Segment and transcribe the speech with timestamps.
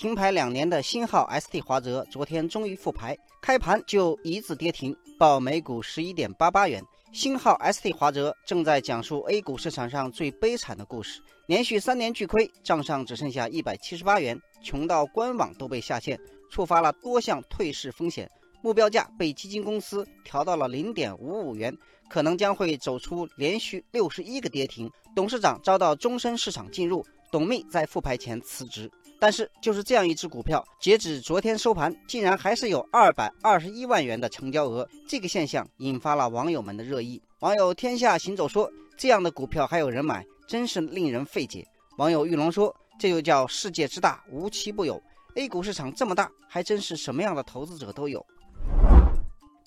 [0.00, 6.82] 停牌两年的新号 ST 华泽昨天终于复牌，开盘就一字跌停，报每股十一点八八元。
[7.12, 16.18] 新号 ST 华泽正在讲述 A 股市场上最悲惨的故事，连续三年巨亏，账上只剩下一百七十八元，穷到官网都被下线，
[16.50, 18.26] 触发了多项退市风险。
[18.62, 21.76] 目标价被基金公司调到了零点五五元，
[22.08, 24.90] 可能将会走出连续六十一个跌停。
[25.14, 28.90] 董事长遭到终身市场禁入，董秘在复牌前辞职。
[29.20, 34.88] 但是，就是这样一只股票，截止昨天收盘，竟然还是有二百二十一万元的成交额。
[35.06, 37.20] 这个现象引发了网友们的热议。
[37.40, 41.62] 网友天下行走说：“这样的股票还有人买，真是令人费解。”
[41.98, 44.98] 网友玉龙说：“这就叫世界之大，无奇不有。
[45.34, 48.24] A 股市场这么大，还真是什么样的投资者都有。”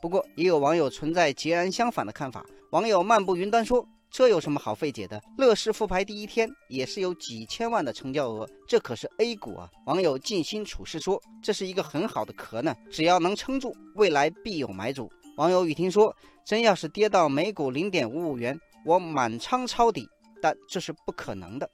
[0.00, 2.42] 不过，也有网友存在截然相反的看法。
[2.70, 5.18] 网友漫步云端说：“这有什么好费解的？
[5.38, 16.14] 乐视复牌第一天也是有几千万的成交额，这可是 A 股啊！”网友静心处事说：“这是一个很好的壳呢，只要能撑住，未来必有买主。”网友雨婷说
[16.44, 20.06] ：“真要是跌到每股零点五五元，我满仓抄底，
[20.42, 21.68] 但这是不可能的。”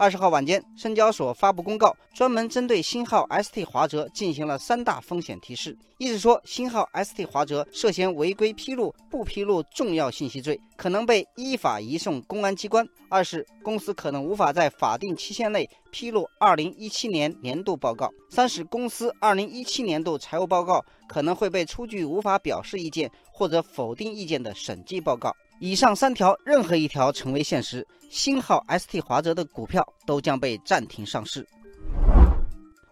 [0.00, 5.76] 二十号晚间，深交所发布公告，专门针对星号 ST 华泽进行了三大风险提示。
[5.98, 25.30] 一是说，星号 ST 华泽涉嫌违规披露、不披露重要信息罪，可能被依法移送公安机关；二是公司可能无法在法定期限内披露2017年年度报告；三是公司2017年度财务报告可能会被出具无法表示意见或者否定意见的审计报告。
[25.62, 31.46] 以上三条任何一条成为现实，星号 ST 华泽的股票都将被暂停上市。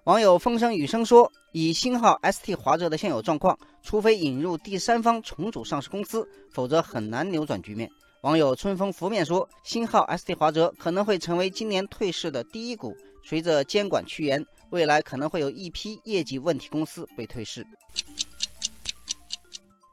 [0.05, 7.89] 网友风声雨声说，以星号 ST 华泽的现有状况，除非引入第三方重组上市公司，否则很难扭转局面。
[8.20, 12.94] 网友春风拂面说，星号 ST 华泽可能会成为今年退市的第一股。
[13.24, 17.66] 随着监管趋严，未来可能会有一批业绩问题公司被退市。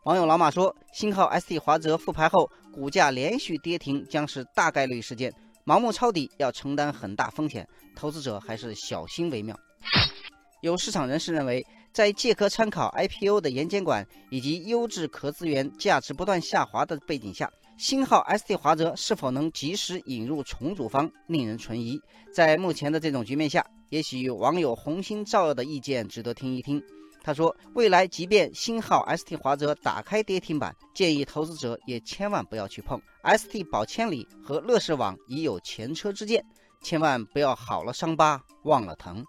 [0.05, 5.33] 网友老马说，星号 ST 华泽复牌后，股价连续跌停将是大概率事件，
[5.65, 9.59] 盲目抄底要承担很大风险，投资者还是小心为妙。
[10.61, 17.49] 有市场人士认为，在借壳参考 IPO 的严监管以及优质壳资源价值不断下滑的背景下，
[17.79, 21.99] 星号 ST 华泽是否能及时引入重组方，令人存疑。
[22.31, 26.79] 在目前的这种局面下，也许网友红星照耀的意见值得听一听。
[27.25, 33.01] 他说：“未来即便新号 ST 华泽打开跌停板，建议投资者也千万不要去碰。
[33.23, 36.45] ST 宝千里和乐视网已有前车之鉴，
[36.83, 39.25] 千万不要好了伤疤忘了疼。”